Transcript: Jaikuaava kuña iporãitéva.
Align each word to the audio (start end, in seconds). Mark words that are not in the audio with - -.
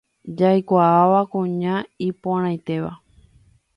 Jaikuaava 0.37 1.19
kuña 1.31 1.75
iporãitéva. 2.09 2.91